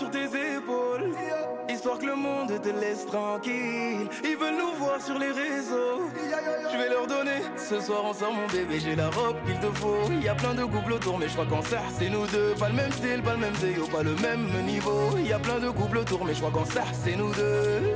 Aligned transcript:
sur 0.00 0.10
tes 0.10 0.24
épaules. 0.24 1.12
Histoire 1.68 1.98
que 1.98 2.06
le 2.06 2.16
monde 2.16 2.50
te 2.62 2.68
laisse 2.70 3.04
tranquille. 3.04 4.08
Ils 4.24 4.36
veulent 4.36 4.56
nous 4.56 4.74
voir 4.78 4.98
sur 5.00 5.18
les 5.18 5.30
réseaux. 5.30 6.08
Je 6.72 6.76
vais 6.78 6.88
leur 6.88 7.06
donner. 7.06 7.42
Ce 7.58 7.78
soir 7.80 8.06
ensemble, 8.06 8.38
mon 8.40 8.46
bébé, 8.46 8.80
j'ai 8.80 8.96
la 8.96 9.10
robe 9.10 9.36
qu'il 9.44 9.58
te 9.60 9.70
faut. 9.76 10.04
Il 10.10 10.24
y 10.24 10.28
a 10.28 10.34
plein 10.34 10.54
de 10.54 10.64
couples 10.64 10.94
autour, 10.94 11.18
mais 11.18 11.28
je 11.28 11.34
crois 11.34 11.44
qu'en 11.44 11.62
ça, 11.62 11.82
c'est 11.98 12.08
nous 12.08 12.26
deux. 12.28 12.54
Pas 12.58 12.70
le 12.70 12.76
même 12.76 12.92
style, 12.92 13.22
pas 13.22 13.34
le 13.34 13.40
même 13.40 13.56
déo, 13.60 13.86
pas 13.88 14.02
le 14.02 14.14
même 14.16 14.46
niveau. 14.64 15.18
Il 15.18 15.26
y 15.26 15.34
a 15.34 15.38
plein 15.38 15.58
de 15.58 15.68
couples 15.68 15.98
autour, 15.98 16.24
mais 16.24 16.32
je 16.32 16.40
crois 16.40 16.50
qu'en 16.50 16.64
ça, 16.64 16.84
c'est 17.04 17.16
nous 17.16 17.32
deux. 17.34 17.94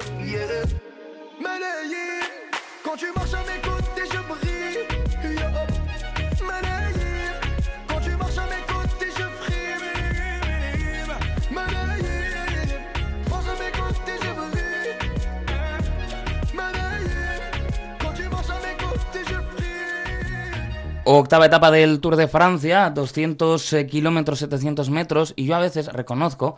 Octava 21.06 21.44
etapa 21.44 21.70
del 21.70 22.00
Tour 22.00 22.16
de 22.16 22.28
Francia, 22.28 22.88
200 22.88 23.72
eh, 23.74 23.86
kilómetros, 23.86 24.38
700 24.38 24.88
metros, 24.88 25.34
y 25.36 25.44
yo 25.44 25.54
a 25.54 25.58
veces 25.58 25.92
reconozco 25.92 26.56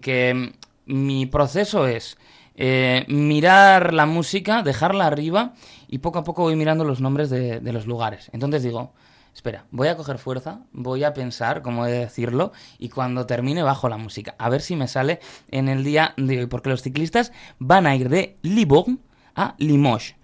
que 0.00 0.52
mi 0.84 1.26
proceso 1.26 1.86
es 1.86 2.18
eh, 2.56 3.04
mirar 3.06 3.94
la 3.94 4.06
música, 4.06 4.64
dejarla 4.64 5.06
arriba 5.06 5.54
y 5.86 5.98
poco 5.98 6.18
a 6.18 6.24
poco 6.24 6.42
voy 6.42 6.56
mirando 6.56 6.82
los 6.82 7.00
nombres 7.00 7.30
de, 7.30 7.60
los 7.72 7.86
lugares. 7.86 8.30
Entonces 8.32 8.64
digo, 8.64 8.90
espera, 9.32 9.66
voy 9.70 9.86
a 9.86 9.96
coger 9.96 10.18
fuerza, 10.18 10.58
voy 10.72 11.04
a 11.04 11.14
pensar 11.14 11.62
cómo 11.62 11.86
he 11.86 11.92
de 11.92 12.00
decirlo 12.00 12.50
y 12.80 12.88
cuando 12.88 13.26
termine 13.26 13.62
bajo 13.62 13.88
la 13.88 13.96
música. 13.96 14.34
A 14.38 14.48
ver 14.48 14.60
si 14.60 14.74
me 14.74 14.88
sale 14.88 15.20
en 15.52 15.68
el 15.68 15.84
día 15.84 16.14
de 16.16 16.40
hoy, 16.40 16.46
porque 16.46 16.68
los 16.68 16.82
ciclistas 16.82 17.30
van 17.60 17.86
a 17.86 17.94
ir 17.94 18.08
de 18.08 18.38
Libourne 18.42 18.98
a 19.36 19.54
Limoges. 19.58 20.16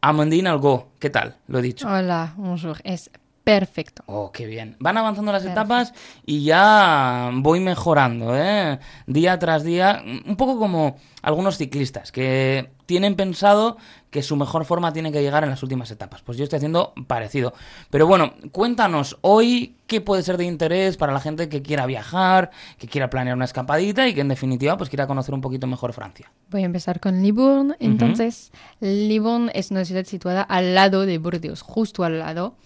Amandine 0.00 0.48
Algo, 0.48 0.92
¿qué 0.98 1.10
tal? 1.10 1.36
Lo 1.48 1.58
he 1.58 1.62
dicho. 1.62 1.88
Hola, 1.88 2.34
bonjour. 2.36 2.78
Es 2.84 3.10
perfecto. 3.42 4.02
Oh, 4.06 4.30
qué 4.30 4.46
bien. 4.46 4.76
Van 4.78 4.96
avanzando 4.98 5.32
las 5.32 5.44
etapas 5.44 5.94
y 6.26 6.44
ya 6.44 7.30
voy 7.32 7.60
mejorando, 7.60 8.36
¿eh? 8.36 8.78
Día 9.06 9.38
tras 9.38 9.64
día, 9.64 10.02
un 10.04 10.36
poco 10.36 10.58
como 10.58 10.96
algunos 11.22 11.56
ciclistas 11.56 12.12
que 12.12 12.70
tienen 12.88 13.16
pensado 13.16 13.76
que 14.10 14.22
su 14.22 14.34
mejor 14.34 14.64
forma 14.64 14.94
tiene 14.94 15.12
que 15.12 15.20
llegar 15.20 15.44
en 15.44 15.50
las 15.50 15.62
últimas 15.62 15.90
etapas. 15.90 16.22
Pues 16.22 16.38
yo 16.38 16.44
estoy 16.44 16.56
haciendo 16.56 16.94
parecido. 17.06 17.52
Pero 17.90 18.06
bueno, 18.06 18.32
cuéntanos 18.50 19.18
hoy 19.20 19.76
qué 19.86 20.00
puede 20.00 20.22
ser 20.22 20.38
de 20.38 20.46
interés 20.46 20.96
para 20.96 21.12
la 21.12 21.20
gente 21.20 21.50
que 21.50 21.60
quiera 21.60 21.84
viajar, 21.84 22.50
que 22.78 22.88
quiera 22.88 23.10
planear 23.10 23.36
una 23.36 23.44
escapadita 23.44 24.08
y 24.08 24.14
que 24.14 24.22
en 24.22 24.28
definitiva 24.28 24.78
pues 24.78 24.88
quiera 24.88 25.06
conocer 25.06 25.34
un 25.34 25.42
poquito 25.42 25.66
mejor 25.66 25.92
Francia. 25.92 26.32
Voy 26.50 26.62
a 26.62 26.64
empezar 26.64 26.98
con 26.98 27.22
Libourne. 27.22 27.76
Entonces, 27.78 28.52
Libourne 28.80 29.52
es 29.54 29.70
una 29.70 29.84
ciudad 29.84 30.06
situada 30.06 30.40
al 30.40 30.74
lado 30.74 31.04
de 31.04 31.18
Burdeos, 31.18 31.60
justo 31.60 32.04
al 32.04 32.20
lado, 32.20 32.56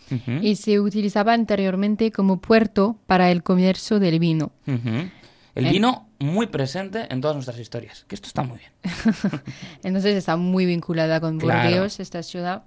y 0.41 0.55
se 0.55 0.79
utilizaba 0.79 1.33
anteriormente 1.33 2.13
como 2.13 2.41
puerto 2.41 2.97
para 3.09 3.33
el 3.33 3.43
comercio 3.43 3.99
del 3.99 4.21
vino. 4.21 4.53
El 5.57 5.67
vino 5.67 6.07
muy 6.23 6.47
presente 6.47 7.07
en 7.11 7.21
todas 7.21 7.37
nuestras 7.37 7.59
historias, 7.59 8.05
que 8.09 8.15
esto 8.15 8.29
está 8.29 8.43
muy 8.43 8.59
bien. 8.59 8.73
Entonces 9.83 10.17
está 10.17 10.37
muy 10.37 10.67
vinculada 10.67 11.21
con 11.21 11.39
Burdeos, 11.39 12.01
esta 12.01 12.23
ciudad. 12.23 12.63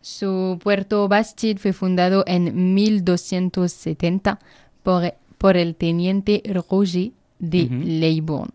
Su 0.00 0.58
puerto 0.62 1.08
Bastide 1.08 1.58
fue 1.58 1.72
fundado 1.72 2.24
en 2.26 2.74
1270 2.74 4.38
por, 4.82 5.14
por 5.38 5.56
el 5.56 5.74
teniente 5.74 6.42
Roger 6.44 7.10
de 7.38 8.20
uh 8.20 8.46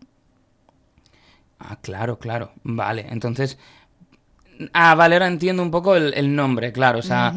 Ah, 1.58 1.78
claro, 1.80 2.18
claro. 2.18 2.52
Vale, 2.62 3.06
entonces... 3.08 3.58
Ah, 4.72 4.94
vale, 4.94 5.16
ahora 5.16 5.26
entiendo 5.26 5.62
un 5.62 5.70
poco 5.70 5.96
el, 5.96 6.34
nombre, 6.34 6.72
claro. 6.72 6.98
O 6.98 7.02
sea, 7.02 7.34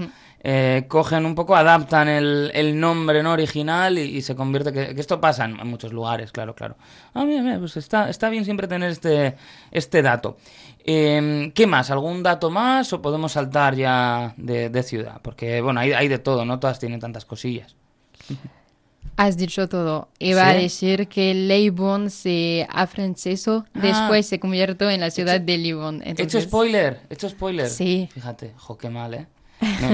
eh, 0.48 0.86
cogen 0.88 1.26
un 1.26 1.34
poco, 1.34 1.56
adaptan 1.56 2.08
el, 2.08 2.52
el 2.54 2.80
nombre 2.80 3.24
¿no? 3.24 3.32
original 3.32 3.98
y, 3.98 4.22
se 4.22 4.36
convierte, 4.36 4.72
que, 4.72 5.02
esto 5.02 5.20
pasa 5.20 5.46
en, 5.46 5.56
muchos 5.68 5.92
lugares, 5.92 6.32
claro, 6.32 6.54
claro. 6.54 6.76
Ah, 7.16 7.26
mira, 7.26 7.42
mira, 7.42 7.58
pues 7.58 7.78
está, 7.78 8.12
está 8.12 8.30
bien 8.30 8.46
siempre 8.46 8.68
tener 8.68 8.92
este, 8.92 9.36
este 9.72 10.04
dato. 10.04 10.38
Em, 10.84 11.52
¿Qué 11.52 11.66
más? 11.66 11.90
¿Algún 11.90 12.22
dato 12.22 12.52
más 12.52 12.94
o 12.94 13.02
podemos 13.02 13.32
saltar 13.32 13.76
ya 13.76 14.36
de, 14.38 14.84
ciudad? 14.84 15.20
Porque, 15.24 15.62
bueno, 15.62 15.80
hay, 15.80 15.94
hay 15.94 16.08
de 16.08 16.20
todo, 16.20 16.46
no 16.46 16.60
todas 16.60 16.78
tienen 16.78 17.00
tantas 17.00 17.26
cosillas. 17.26 17.76
Has 19.18 19.38
dicho 19.38 19.68
todo. 19.68 20.10
Iba 20.20 20.50
a 20.50 20.54
decir 20.54 21.08
que 21.08 21.34
Leibon 21.34 22.12
se 22.12 22.68
afrancesó, 22.70 23.66
ah. 23.74 23.80
después 23.80 24.28
se 24.28 24.40
convirtió 24.40 24.92
en 24.92 25.00
la 25.00 25.10
ciudad 25.10 25.42
de 25.42 25.58
Leibon. 25.58 26.04
He 26.04 26.22
hecho 26.22 26.40
spoiler, 26.40 27.00
he 27.10 27.16
hecho 27.16 27.30
spoiler. 27.30 27.68
Sí. 27.68 28.10
Fíjate, 28.14 28.54
jo, 28.58 28.78
qué 28.78 28.92
mal, 28.92 29.16
¿eh? 29.16 29.28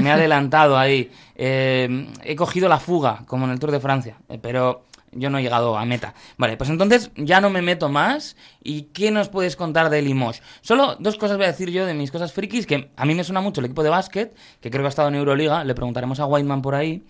Me, 0.01 0.09
he 0.09 0.11
adelantado 0.11 0.77
ahí. 0.77 1.11
Eh, 1.35 2.07
he 2.23 2.35
cogido 2.35 2.69
la 2.69 2.79
fuga, 2.79 3.23
como 3.27 3.45
en 3.45 3.51
el 3.51 3.59
Tour 3.59 3.71
de 3.71 3.79
Francia, 3.79 4.17
eh, 4.29 4.39
pero 4.41 4.85
yo 5.11 5.29
no 5.29 5.37
he 5.37 5.41
llegado 5.41 5.77
a 5.77 5.85
meta. 5.85 6.13
Vale, 6.37 6.57
pues 6.57 6.69
entonces 6.69 7.11
ya 7.15 7.41
no 7.41 7.49
me 7.49 7.61
meto 7.61 7.89
más. 7.89 8.35
¿Y 8.63 8.83
qué 8.93 9.11
nos 9.11 9.29
puedes 9.29 9.55
contar 9.55 9.89
de 9.89 10.01
Limoges? 10.01 10.41
Solo 10.61 10.95
dos 10.99 11.17
cosas 11.17 11.37
voy 11.37 11.45
a 11.45 11.51
decir 11.51 11.69
yo 11.69 11.85
de 11.85 11.93
mis 11.93 12.11
cosas 12.11 12.33
frikis, 12.33 12.65
que 12.65 12.91
a 12.95 13.05
mí 13.05 13.15
me 13.15 13.23
suena 13.23 13.41
mucho 13.41 13.61
el 13.61 13.65
equipo 13.65 13.83
de 13.83 13.89
básquet, 13.89 14.35
que 14.59 14.69
creo 14.69 14.83
que 14.83 14.87
ha 14.87 14.89
estado 14.89 15.09
en 15.09 15.15
Euroliga, 15.15 15.63
le 15.63 15.75
preguntaremos 15.75 16.19
a 16.19 16.25
Whiteman 16.25 16.61
por 16.61 16.75
ahí. 16.75 17.03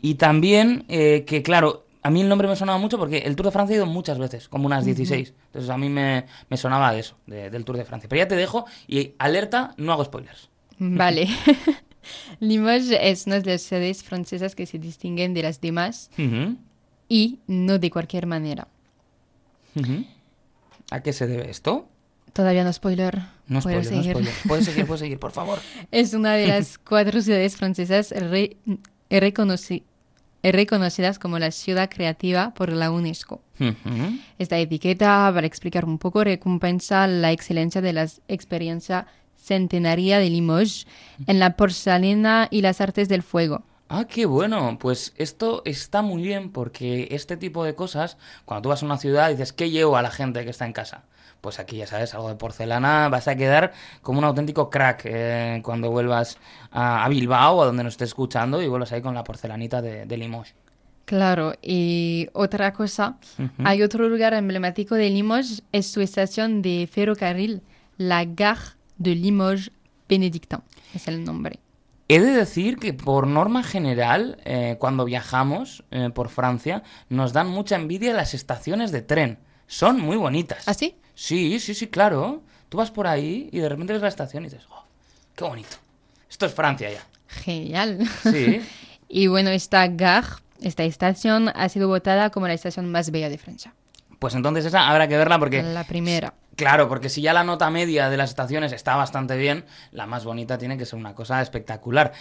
Y 0.00 0.14
también 0.14 0.84
eh, 0.88 1.24
que, 1.26 1.42
claro, 1.42 1.84
a 2.02 2.10
mí 2.10 2.20
el 2.20 2.28
nombre 2.28 2.48
me 2.48 2.56
sonaba 2.56 2.78
mucho 2.78 2.98
porque 2.98 3.18
el 3.18 3.34
Tour 3.34 3.46
de 3.46 3.52
Francia 3.52 3.74
he 3.74 3.76
ido 3.76 3.86
muchas 3.86 4.18
veces, 4.18 4.48
como 4.48 4.66
unas 4.66 4.84
16. 4.84 5.32
Entonces 5.46 5.70
a 5.70 5.78
mí 5.78 5.88
me, 5.88 6.26
sonaba 6.56 6.92
de 6.92 7.00
eso, 7.00 7.16
del 7.26 7.64
Tour 7.64 7.78
de 7.78 7.84
Francia. 7.84 8.08
Pero 8.08 8.22
ya 8.22 8.28
te 8.28 8.36
dejo 8.36 8.66
y 8.86 9.14
alerta, 9.18 9.72
no 9.78 9.92
hago 9.92 10.04
spoilers. 10.04 10.50
Vale. 10.78 11.28
Limoges 12.40 12.96
es 13.00 13.26
una 13.26 13.40
de 13.40 13.52
las 13.52 13.62
ciudades 13.62 14.02
francesas 14.02 14.54
que 14.54 14.66
se 14.66 14.78
distinguen 14.78 15.34
de 15.34 15.42
las 15.42 15.60
demás 15.60 16.10
y 17.08 17.38
no 17.46 17.78
de 17.78 17.90
cualquier 17.90 18.26
manera. 18.26 18.68
¿A 20.90 21.00
qué 21.00 21.12
se 21.12 21.26
debe 21.26 21.50
esto? 21.50 21.88
Todavía 22.32 22.64
no 22.64 22.72
spoiler. 22.72 23.20
No 23.46 23.60
spoiler, 23.60 23.84
seguir? 23.84 24.06
no 24.06 24.12
spoiler. 24.12 24.34
Puedes 24.48 24.64
seguir, 24.64 24.86
puedes 24.86 25.00
seguir, 25.00 25.18
por 25.18 25.32
favor. 25.32 25.60
Es 25.92 26.14
una 26.14 26.34
de 26.34 26.48
las 26.48 26.78
cuatro 26.78 27.22
ciudades 27.22 27.56
francesas 27.56 28.12
reconocidas 29.08 31.18
como 31.18 31.38
la 31.38 31.52
ciudad 31.52 31.88
creativa 31.88 32.52
por 32.54 32.72
la 32.72 32.90
UNESCO. 32.90 33.40
Esta 34.38 34.58
etiqueta, 34.58 35.30
para 35.32 35.46
explicar 35.46 35.84
un 35.84 35.98
poco, 35.98 36.24
recompensa 36.24 37.06
la 37.06 37.30
excelencia 37.30 37.80
de 37.80 37.92
las 37.92 38.20
experiencias 38.26 39.06
centenaria 39.44 40.18
de 40.18 40.30
Limoges 40.30 40.86
en 41.26 41.38
la 41.38 41.56
porcelana 41.56 42.48
y 42.50 42.62
las 42.62 42.80
artes 42.80 43.08
del 43.08 43.22
fuego. 43.22 43.62
Ah, 43.88 44.06
qué 44.08 44.26
bueno. 44.26 44.78
Pues 44.80 45.12
esto 45.16 45.62
está 45.64 46.02
muy 46.02 46.22
bien 46.22 46.50
porque 46.50 47.08
este 47.10 47.36
tipo 47.36 47.64
de 47.64 47.74
cosas, 47.74 48.16
cuando 48.44 48.62
tú 48.62 48.68
vas 48.70 48.82
a 48.82 48.86
una 48.86 48.98
ciudad 48.98 49.30
dices, 49.30 49.52
¿qué 49.52 49.70
llevo 49.70 49.96
a 49.96 50.02
la 50.02 50.10
gente 50.10 50.42
que 50.44 50.50
está 50.50 50.66
en 50.66 50.72
casa? 50.72 51.04
Pues 51.42 51.58
aquí 51.58 51.76
ya 51.76 51.86
sabes, 51.86 52.14
algo 52.14 52.30
de 52.30 52.36
porcelana, 52.36 53.10
vas 53.10 53.28
a 53.28 53.36
quedar 53.36 53.72
como 54.00 54.18
un 54.18 54.24
auténtico 54.24 54.70
crack 54.70 55.02
eh, 55.04 55.60
cuando 55.62 55.90
vuelvas 55.90 56.38
a, 56.72 57.06
Bilbao, 57.10 57.62
a 57.62 57.66
donde 57.66 57.84
nos 57.84 57.94
estés 57.94 58.08
escuchando, 58.08 58.62
y 58.62 58.68
vuelvas 58.68 58.92
ahí 58.92 59.02
con 59.02 59.14
la 59.14 59.24
porcelanita 59.24 59.82
de, 59.82 60.16
Limoges. 60.16 60.54
Claro, 61.04 61.52
y 61.60 62.30
otra 62.32 62.72
cosa, 62.72 63.18
hay 63.62 63.82
otro 63.82 64.08
lugar 64.08 64.32
emblemático 64.32 64.94
de 64.94 65.10
Limoges, 65.10 65.62
es 65.70 65.86
su 65.86 66.00
estación 66.00 66.62
de 66.62 66.88
ferrocarril, 66.90 67.60
la 67.98 68.24
Gare 68.24 68.60
de 68.96 69.14
Limoges 69.14 69.70
Benedictin, 70.08 70.60
es 70.94 71.08
el 71.08 71.24
nombre. 71.24 71.58
He 72.08 72.20
de 72.20 72.32
decir 72.32 72.76
que 72.76 72.92
por 72.92 73.26
norma 73.26 73.62
general, 73.62 74.38
eh, 74.44 74.76
cuando 74.78 75.06
viajamos 75.06 75.84
eh, 75.90 76.10
por 76.14 76.28
Francia, 76.28 76.82
nos 77.08 77.32
dan 77.32 77.48
mucha 77.48 77.76
envidia 77.76 78.12
las 78.12 78.34
estaciones 78.34 78.92
de 78.92 79.00
tren. 79.00 79.38
Son 79.66 79.98
muy 80.00 80.16
bonitas. 80.16 80.68
¿Ah, 80.68 80.74
sí? 80.74 80.96
Sí, 81.14 81.58
sí, 81.60 81.74
sí, 81.74 81.86
claro. 81.86 82.42
Tú 82.68 82.76
vas 82.76 82.90
por 82.90 83.06
ahí 83.06 83.48
y 83.52 83.58
de 83.58 83.68
repente 83.68 83.94
ves 83.94 84.02
la 84.02 84.08
estación 84.08 84.44
y 84.44 84.48
dices, 84.48 84.66
oh, 84.70 84.84
qué 85.34 85.44
bonito. 85.44 85.76
Esto 86.28 86.44
es 86.44 86.52
Francia 86.52 86.90
ya. 86.90 87.06
Genial. 87.28 88.06
Sí. 88.22 88.60
y 89.08 89.26
bueno, 89.28 89.48
esta 89.48 89.86
gare, 89.88 90.26
esta 90.60 90.84
estación, 90.84 91.50
ha 91.54 91.68
sido 91.70 91.88
votada 91.88 92.28
como 92.30 92.46
la 92.46 92.54
estación 92.54 92.90
más 92.90 93.10
bella 93.10 93.30
de 93.30 93.38
Francia. 93.38 93.72
Pues 94.18 94.34
entonces 94.34 94.66
esa 94.66 94.88
habrá 94.88 95.08
que 95.08 95.16
verla 95.16 95.38
porque... 95.38 95.62
La 95.62 95.84
primera. 95.84 96.34
Claro, 96.56 96.88
porque 96.88 97.08
si 97.08 97.20
ya 97.22 97.32
la 97.32 97.44
nota 97.44 97.70
media 97.70 98.08
de 98.10 98.16
las 98.16 98.30
estaciones 98.30 98.72
está 98.72 98.96
bastante 98.96 99.36
bien, 99.36 99.64
la 99.92 100.06
más 100.06 100.24
bonita 100.24 100.58
tiene 100.58 100.78
que 100.78 100.86
ser 100.86 100.98
una 100.98 101.14
cosa 101.14 101.40
espectacular. 101.40 102.12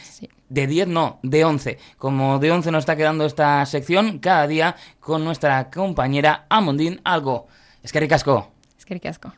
De 0.50 0.68
10 0.68 0.88
no, 0.88 1.20
de 1.24 1.46
11. 1.46 1.78
Como 1.98 2.40
de 2.40 2.52
11 2.52 2.72
nos 2.72 2.80
está 2.82 2.96
quedando 2.96 3.26
esta 3.26 3.66
sección, 3.66 4.20
cada 4.20 4.48
día 4.48 4.76
con 5.00 5.24
nuestra 5.24 5.70
compañera 5.70 6.46
Amondine 6.50 7.00
Algo. 7.04 7.48
Es 7.82 7.92
que 7.92 8.00
ricasco. 8.00 8.52
Es 8.78 8.86
que 8.86 8.94
ricasco. 8.94 9.34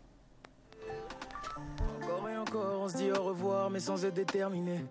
mais 3.69 3.79
sans 3.81 4.05
être 4.05 4.13
déterminé. 4.13 4.85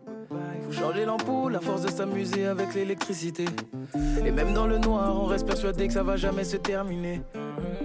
Faut 0.62 0.72
changer 0.72 1.06
l'ampoule 1.06 1.56
à 1.56 1.60
force 1.60 1.82
de 1.82 1.90
s'amuser 1.90 2.44
avec 2.44 2.74
l'électricité. 2.74 3.46
Et 4.26 4.30
même 4.30 4.52
dans 4.52 4.66
le 4.66 4.78
noir, 4.78 5.16
on 5.16 5.24
reste 5.24 5.46
persuadé 5.46 5.86
que 5.86 5.94
ça 5.94 6.02
va 6.02 6.16
jamais 6.16 6.44
se 6.44 6.58
terminer. 6.58 7.22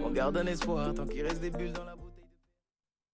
On 0.05 0.09
garde 0.09 0.35
un 0.35 0.45
espoir 0.47 0.93
tant 0.93 1.05
qu'il 1.05 1.23
reste 1.23 1.41
des 1.41 1.51
bulles 1.51 1.71
dans 1.71 1.85
la. 1.85 1.98